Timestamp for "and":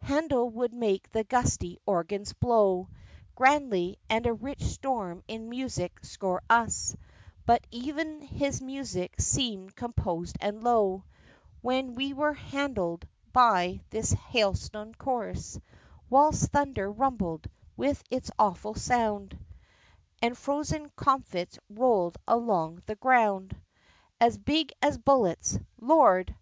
4.08-4.24, 10.40-10.64, 20.22-20.38